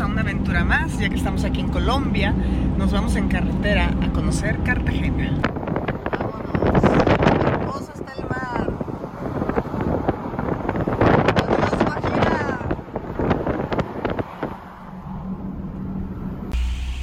[0.00, 2.34] a una aventura más, ya que estamos aquí en Colombia.
[2.78, 5.38] Nos vamos en carretera a conocer Cartagena.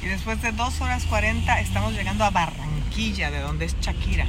[0.02, 4.26] Y después de 2 horas 40 estamos llegando a Barranquilla, de donde es Shakira.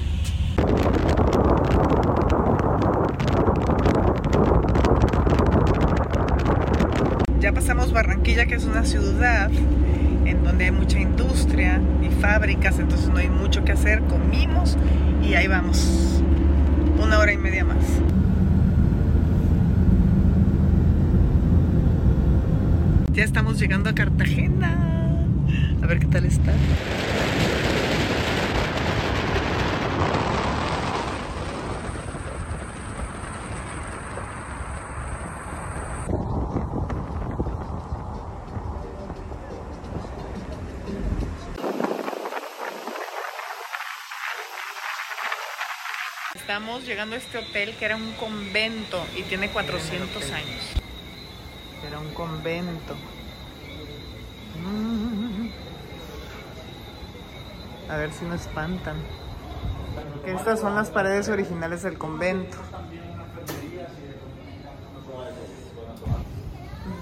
[7.40, 9.50] Ya pasamos Barranquilla, que es una ciudad
[10.24, 14.00] en donde hay mucha industria y fábricas, entonces no hay mucho que hacer.
[14.02, 14.76] Comimos
[15.28, 16.22] y ahí vamos.
[17.02, 17.84] Una hora y media más.
[23.12, 24.78] Ya estamos llegando a Cartagena.
[25.82, 26.52] A ver qué tal está.
[46.40, 50.72] Estamos llegando a este hotel que era un convento y tiene 400 años.
[51.86, 52.94] Era un convento.
[54.62, 55.48] Mm.
[57.90, 58.96] A ver si no espantan.
[60.26, 62.56] Estas son las paredes originales del convento.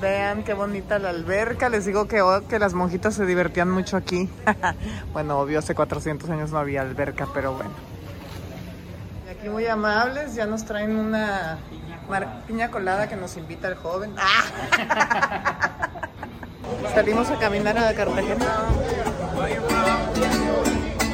[0.00, 1.68] Vean qué bonita la alberca.
[1.68, 4.28] Les digo que, oh, que las monjitas se divertían mucho aquí.
[5.12, 7.95] bueno, obvio, hace 400 años no había alberca, pero bueno.
[9.46, 11.58] Y aquí muy amables, ya nos traen una
[12.48, 14.12] piña colada que nos invita el joven.
[14.18, 14.42] ¡Ah!
[16.92, 18.44] Salimos a caminar a Cartagena.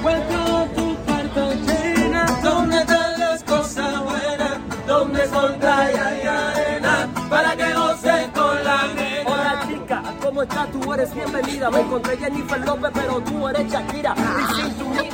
[0.02, 7.74] Welcome to Cartagena, donde están las cosas buenas, donde son playa y arena, para que
[7.74, 9.30] goces con la nena.
[9.30, 10.70] Hola chica, ¿cómo estás?
[10.72, 11.70] Tú eres bienvenida.
[11.70, 14.14] Me encontré Jennifer López, pero tú eres Shakira.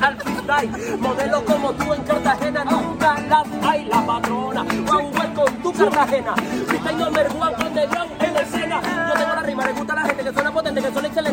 [0.01, 0.99] Al freestyle.
[1.01, 3.85] Modelo como tú en Cartagena, nunca las hay.
[3.87, 6.35] La patrona, wow, welcome to Cartagena.
[6.67, 8.83] Freestyle number one, underground en la escena.
[8.83, 11.28] Yo tengo la rima, le gusta a la gente que suena potente, que suena excelente.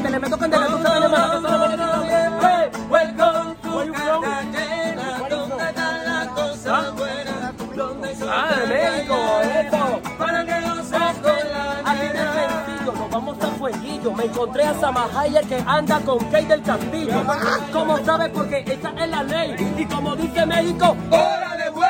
[14.36, 17.24] Encontré a Sama Hayek que anda con Kate del Castillo.
[17.72, 18.30] ¿Cómo sabes?
[18.34, 19.56] Porque esta es la ley.
[19.78, 21.88] Y como dice México, ¡órale, güey!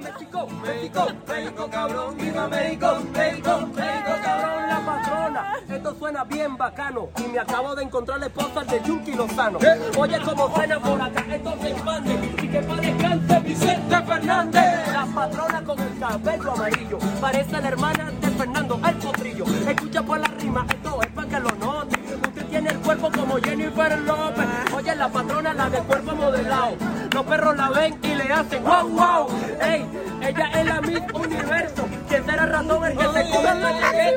[0.00, 5.54] México, México, México, cabrón, viva México, México, México, cabrón, la patrona.
[5.68, 9.58] Esto suena bien bacano y me acabo de encontrar la esposa de Yunki Lozano.
[9.98, 12.14] Oye, como suena por acá, esto se expande.
[12.42, 14.92] Y que para descanse Vicente Fernández.
[14.92, 19.44] La patrona con el cabello amarillo, parece la hermana de Fernando el Potrillo.
[19.68, 21.67] Escucha por la rima, esto es para que lo note.
[23.68, 24.46] Jennifer López.
[24.74, 26.76] Oye, la patrona, la de cuerpo modelado.
[27.12, 29.28] Los perros la ven y le hacen wow, wow.
[29.60, 29.86] Ey,
[30.22, 31.88] ella es la Miss Universo.
[32.08, 34.14] ¿Quién será razón el que se come el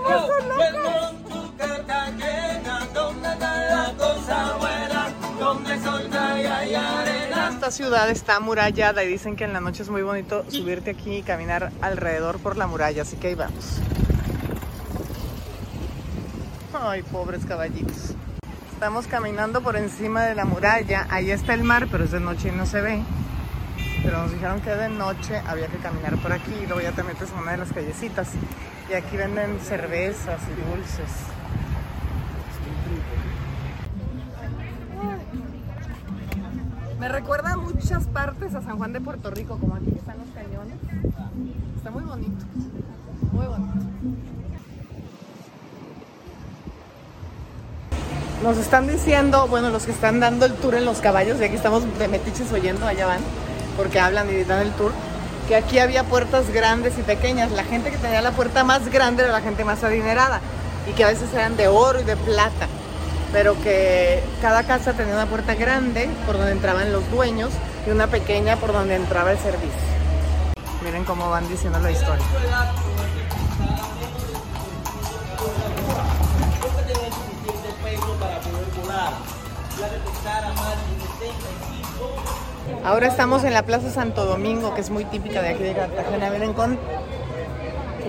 [7.53, 11.18] Esta ciudad está amurallada y dicen que en la noche es muy bonito subirte aquí
[11.18, 13.78] y caminar alrededor por la muralla, así que ahí vamos.
[16.73, 18.16] Ay, pobres caballitos.
[18.81, 21.06] Estamos caminando por encima de la muralla.
[21.12, 23.03] Ahí está el mar, pero es de noche y no se ve.
[24.02, 27.03] Pero nos dijeron que de noche había que caminar por aquí y luego ya te
[27.03, 28.31] metes en una de las callecitas.
[28.90, 31.12] Y aquí venden cervezas y dulces.
[37.00, 40.78] Me recuerda muchas partes a San Juan de Puerto Rico, como aquí están los cañones.
[41.78, 42.46] Está muy bonito,
[43.31, 44.31] muy bonito.
[48.44, 51.56] Nos están diciendo, bueno, los que están dando el tour en los caballos, y aquí
[51.56, 53.22] estamos de metiches oyendo, allá van,
[53.78, 54.92] porque hablan y dan el tour,
[55.48, 57.52] que aquí había puertas grandes y pequeñas.
[57.52, 60.42] La gente que tenía la puerta más grande era la gente más adinerada,
[60.90, 62.68] y que a veces eran de oro y de plata
[63.32, 67.50] pero que cada casa tenía una puerta grande por donde entraban los dueños
[67.88, 69.72] y una pequeña por donde entraba el servicio.
[70.84, 72.26] Miren cómo van diciendo la historia.
[82.83, 86.31] Ahora estamos en la Plaza Santo Domingo, que es muy típica de aquí de Cartagena.
[86.31, 86.80] Vienen con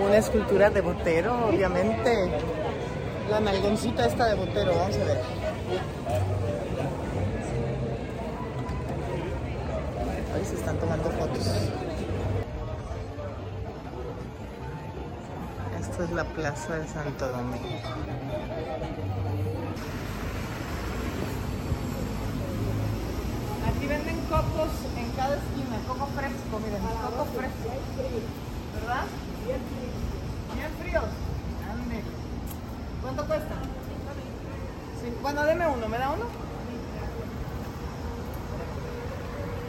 [0.02, 2.30] una escultura de Botero, obviamente.
[3.30, 5.20] La nalgoncita esta de Botero, vamos a ver.
[10.34, 11.46] Ahí se están tomando fotos.
[15.80, 17.68] Esta es la plaza de Santo Domingo.
[23.92, 27.68] Venden cocos en cada esquina, coco fresco, miren, coco fresco.
[28.74, 29.04] ¿Verdad?
[30.54, 31.04] Bien fríos.
[31.70, 32.02] Ande.
[33.02, 33.54] ¿Cuánto cuesta?
[35.20, 36.24] Bueno, deme uno, ¿me da uno?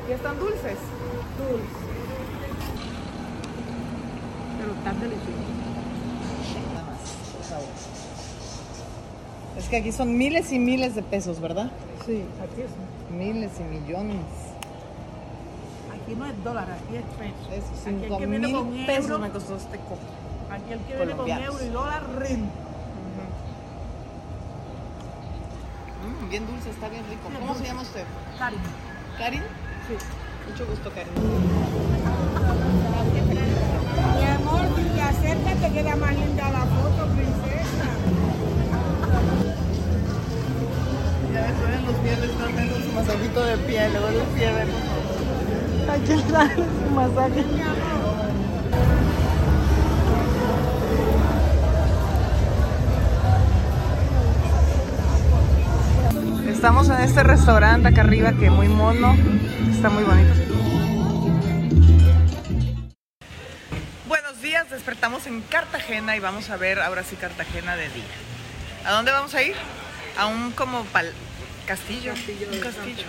[0.07, 0.77] ¿Y están dulces?
[4.57, 5.43] Pero están deliciosos.
[9.57, 11.71] Es que aquí son miles y miles de pesos, ¿verdad?
[12.05, 12.71] Sí, aquí es.
[13.15, 14.25] Miles y millones.
[15.93, 17.51] Aquí no es dólar, aquí es peso.
[17.53, 19.99] Es Aquí el que viene mil con pesos euro, me costó este coco.
[20.51, 22.49] Aquí el que viene con euro y dólar rinde.
[26.03, 27.29] Mm, bien dulce, está bien rico.
[27.39, 28.03] ¿Cómo se llama usted?
[28.37, 28.57] Cari.
[29.17, 29.43] ¿Karin?
[29.87, 29.95] Sí.
[30.49, 31.13] Mucho gusto, Karin.
[34.19, 36.82] Mi amor, si te acercas te queda más linda la foto,
[43.41, 44.81] de pie, luego de pie, ven, por
[45.87, 46.01] favor.
[46.01, 47.43] Aquí le dan su masaje.
[56.49, 59.15] Estamos en este restaurante acá arriba que muy mono,
[59.71, 60.33] está muy bonito.
[64.07, 68.03] Buenos días, despertamos en Cartagena y vamos a ver ahora sí Cartagena de día.
[68.85, 69.55] ¿A dónde vamos a ir?
[70.17, 71.11] A un como pal-
[71.65, 72.13] castillo,
[72.51, 73.05] un castillo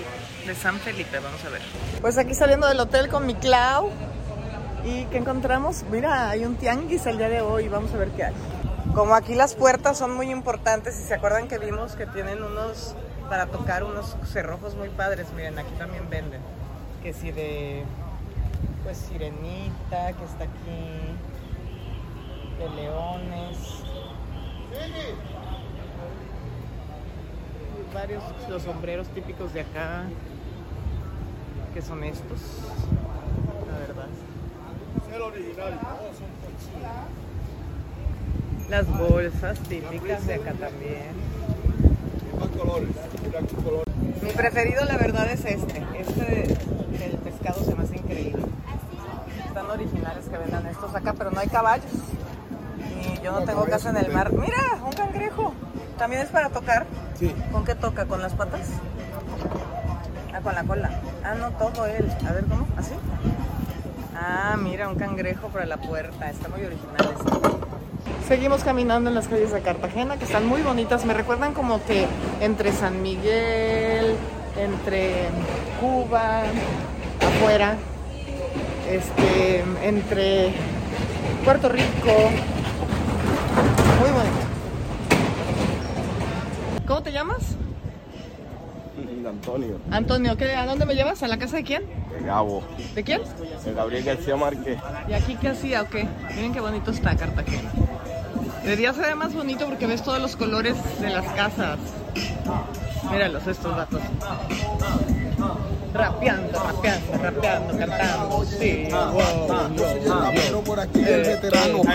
[0.47, 1.63] de San Felipe, vamos a ver.
[2.01, 3.91] Pues aquí saliendo del hotel con mi Clau
[4.85, 5.85] y ¿qué encontramos?
[5.91, 8.35] Mira, hay un tianguis el día de hoy, vamos a ver qué hay.
[8.95, 12.95] Como aquí las puertas son muy importantes y se acuerdan que vimos que tienen unos
[13.29, 16.41] para tocar unos cerrojos muy padres, miren, aquí también venden.
[17.03, 17.85] Que si de
[18.85, 21.17] pues sirenita que está aquí,
[22.59, 23.59] de leones.
[27.95, 30.03] Varios los sombreros típicos de acá
[31.73, 32.41] que son estos
[33.71, 34.09] la verdad.
[38.69, 41.15] Las bolsas típicas de acá también.
[44.23, 45.85] Mi preferido la verdad es este.
[45.97, 46.57] Este
[46.99, 48.45] del pescado se me hace increíble.
[49.47, 51.93] Están originales que vendan estos acá pero no hay caballos.
[53.05, 54.33] Y yo no tengo casa en el mar.
[54.33, 55.55] mira un cangrejo
[55.97, 56.87] también es para tocar
[57.19, 57.33] Sí.
[57.53, 58.07] ¿Con qué toca?
[58.07, 58.69] ¿Con las patas?
[60.35, 60.91] Ah, con la cola.
[61.25, 62.11] Ah, no, todo él.
[62.29, 62.67] A ver, ¿cómo?
[62.77, 62.93] ¿Así?
[64.17, 66.29] Ah, mira, un cangrejo para la puerta.
[66.29, 68.27] Está muy original este.
[68.27, 71.05] Seguimos caminando en las calles de Cartagena, que están muy bonitas.
[71.05, 72.07] Me recuerdan como que
[72.41, 74.17] entre San Miguel,
[74.59, 75.29] entre
[75.81, 76.43] Cuba,
[77.21, 77.77] afuera,
[78.91, 80.53] este, entre
[81.45, 82.31] Puerto Rico.
[84.01, 84.54] Muy bonito.
[86.87, 87.57] ¿Cómo te llamas?
[89.27, 91.23] Antonio, Antonio, ¿qué, ¿a dónde me llevas?
[91.23, 91.83] ¿A la casa de quién?
[92.19, 92.63] de Gabo,
[92.95, 93.23] ¿De quién?
[93.65, 94.79] de Gabriel García Márquez.
[95.09, 96.07] ¿Y aquí qué hacía o qué?
[96.35, 97.71] Miren qué bonito está Cartagena.
[98.63, 101.79] Debería ser más bonito porque ves todos los colores de las casas.
[103.11, 104.01] Míralos, estos vatos.
[105.93, 108.45] Rapeando, rapeando, rapeando, cantando.
[108.45, 111.83] Sí, wow, por aquí el veterano.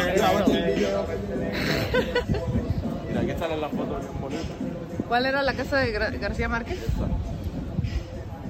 [3.07, 4.78] Mira, aquí salen las fotos bien bonitas.
[5.09, 6.77] ¿Cuál era la casa de Gra- García Márquez?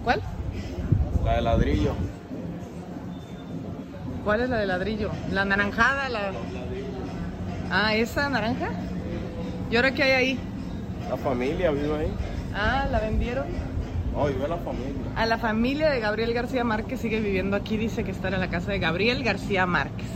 [0.04, 0.22] ¿Cuál?
[1.26, 1.94] La de ladrillo.
[4.24, 5.10] ¿Cuál es la de ladrillo?
[5.32, 6.32] La naranjada, la...
[7.72, 8.70] Ah, ¿esa naranja?
[9.72, 10.40] ¿Y ahora qué hay ahí?
[11.10, 12.14] La familia vive ahí.
[12.54, 13.46] Ah, la vendieron.
[14.16, 14.94] Oh, vive la familia.
[15.16, 18.50] A la familia de Gabriel García Márquez sigue viviendo aquí, dice que está en la
[18.50, 20.08] casa de Gabriel García Márquez.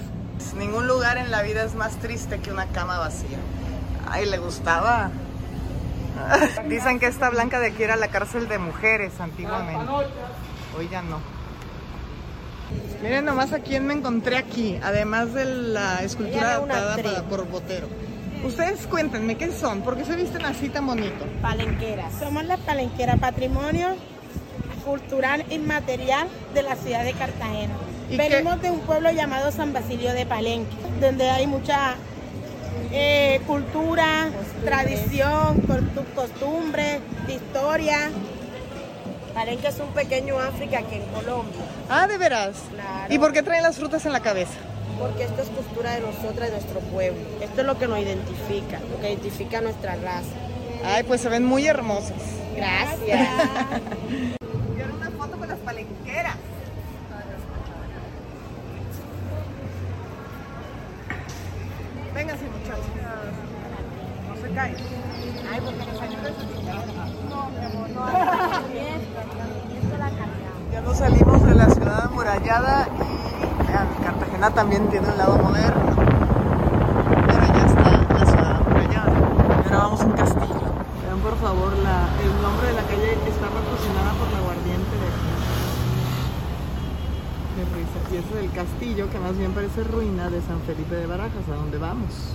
[0.58, 3.38] Ningún lugar en la vida es más triste que una cama vacía.
[4.10, 5.10] Ay, le gustaba.
[6.70, 9.86] Dicen que esta blanca de aquí era la cárcel de mujeres antiguamente.
[10.78, 11.20] Hoy ya no.
[13.02, 17.88] Miren nomás a quién me encontré aquí, además de la escultura adaptada para- por Botero.
[18.46, 19.82] Ustedes cuéntenme, ¿qué son?
[19.82, 21.26] ¿Por qué se visten así tan bonito?
[21.42, 22.14] Palenqueras.
[22.20, 23.96] Somos las palenqueras, patrimonio
[24.86, 27.74] cultural inmaterial de la ciudad de Cartagena.
[28.10, 31.96] ¿Y Venimos de un pueblo llamado San Basilio de Palenque, donde hay mucha
[32.94, 34.30] eh, cultura,
[34.64, 38.10] tradición, costu- costumbre, historia.
[39.34, 41.60] Palenque es un pequeño África aquí en Colombia,
[41.90, 42.56] Ah, de veras.
[42.72, 43.12] Claro.
[43.14, 44.54] ¿Y por qué traen las frutas en la cabeza?
[45.00, 47.20] porque esto es cultura de nosotras, de nuestro pueblo.
[47.42, 50.30] Esto es lo que nos identifica, lo que identifica a nuestra raza.
[50.86, 52.14] Ay, pues se ven muy hermosas.
[52.56, 53.28] Gracias.
[54.98, 56.36] Una foto con las palenqueras.
[64.54, 64.76] Cae.
[65.52, 65.94] Ay, porque nos.
[67.30, 68.04] No, mi amor, no.
[70.72, 75.96] Ya nos salimos de la ciudad amurallada y vean, Cartagena también tiene un lado moderno.
[77.28, 79.12] Pero ya está la ciudad amurallada.
[79.12, 80.62] Y ahora vamos a un castillo.
[81.04, 84.96] Vean por favor la, el nombre de la calle que está patrocinada por la aguardiente
[84.98, 85.30] de aquí.
[87.76, 88.00] Risa.
[88.12, 91.48] Y ese es el castillo que más bien parece ruina de San Felipe de Barajas,
[91.52, 92.34] a donde vamos.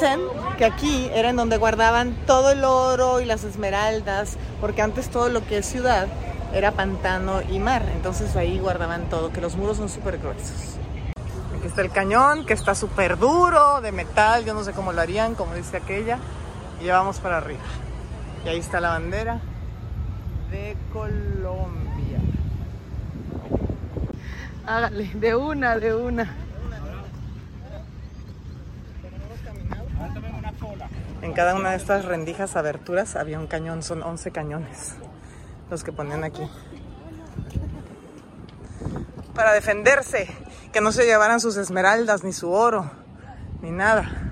[0.00, 0.20] Dicen
[0.56, 5.28] que aquí era en donde guardaban todo el oro y las esmeraldas, porque antes todo
[5.28, 6.06] lo que es ciudad
[6.54, 10.78] era pantano y mar, entonces ahí guardaban todo, que los muros son súper gruesos.
[11.54, 15.02] Aquí está el cañón, que está súper duro, de metal, yo no sé cómo lo
[15.02, 16.18] harían, como dice aquella,
[16.80, 17.60] y ya vamos para arriba.
[18.46, 19.38] Y ahí está la bandera
[20.50, 22.20] de Colombia.
[24.66, 26.34] Hágale, de una, de una.
[31.22, 34.94] En cada una de estas rendijas aberturas había un cañón, son 11 cañones
[35.70, 36.42] los que ponen aquí.
[39.34, 40.28] Para defenderse,
[40.72, 42.90] que no se llevaran sus esmeraldas, ni su oro,
[43.62, 44.30] ni nada.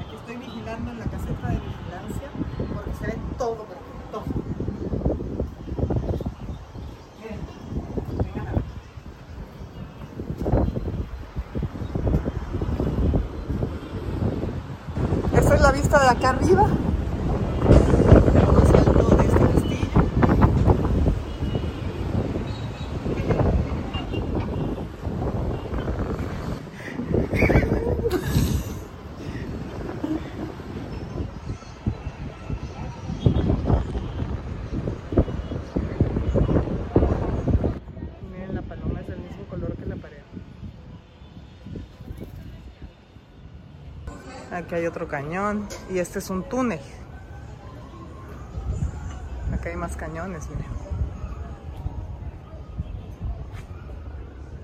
[0.00, 0.36] Aquí estoy
[1.06, 2.28] la caseta de vigilancia
[2.74, 4.24] porque se ve todo, pero todo.
[7.20, 7.40] Miren,
[8.40, 8.62] a ver.
[15.40, 16.66] Esta es la vista de acá arriba.
[18.34, 19.86] Lo más alto de este castillo.
[38.32, 40.16] Miren, la paloma es del mismo color que la pared.
[44.56, 46.80] Aquí hay otro cañón y este es un túnel.
[49.52, 50.64] Acá hay más cañones, miren.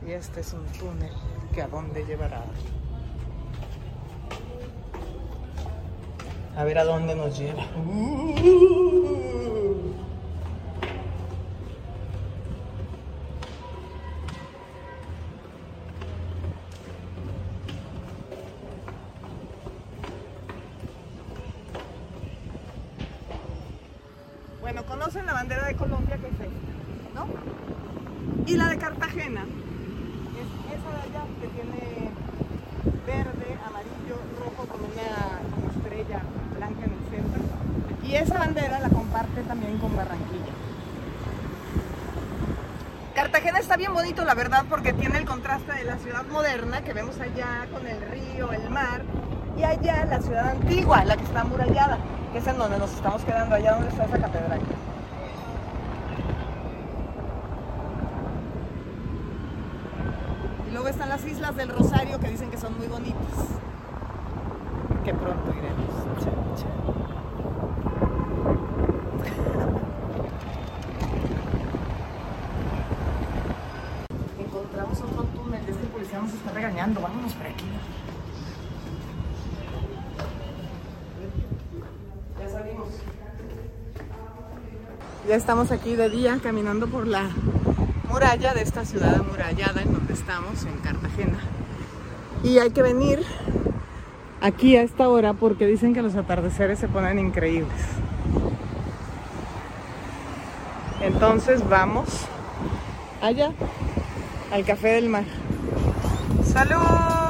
[0.07, 1.13] Y este es un túnel
[1.53, 2.43] que a dónde llevará.
[6.57, 7.67] A ver a dónde nos lleva.
[24.63, 26.47] Bueno, conocen la bandera de Colombia que es esta,
[27.15, 27.27] ¿no?
[28.47, 32.11] Y la de Cartagena es esa de allá que tiene
[33.05, 36.23] verde, amarillo, rojo con una como estrella
[36.57, 37.43] blanca en el centro.
[38.13, 40.53] Y esa bandera la comparte también con Barranquilla.
[43.15, 46.93] Cartagena está bien bonito, la verdad, porque tiene el contraste de la ciudad moderna que
[46.93, 49.01] vemos allá con el río, el mar,
[49.57, 51.97] y allá la ciudad antigua, la que está amurallada,
[52.33, 54.61] que es en donde nos estamos quedando, allá donde está esa catedral.
[60.69, 63.39] Y luego están las islas del Rosario que dicen que son muy bonitas.
[65.03, 65.83] Que pronto iremos.
[74.39, 75.61] Encontramos otro túnel.
[75.67, 77.01] Este policía nos está regañando.
[77.01, 77.65] Vámonos por aquí.
[82.41, 82.89] Ya salimos.
[85.29, 87.31] Ya estamos aquí de día caminando por la
[88.09, 91.39] muralla de esta ciudad amurallada en donde estamos, en Cartagena.
[92.45, 93.25] Y hay que venir
[94.41, 97.81] aquí a esta hora porque dicen que los atardeceres se ponen increíbles.
[101.01, 102.09] Entonces vamos
[103.21, 103.53] allá,
[104.53, 105.42] al Café del Mar.
[106.53, 107.22] ¡Salud!